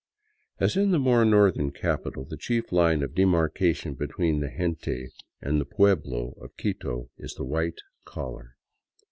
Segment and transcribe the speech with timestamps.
[0.59, 5.09] As in the more north ern capital, the chief line of demarkation between the gente
[5.43, 8.55] and the pueblo of Quito is the white collar.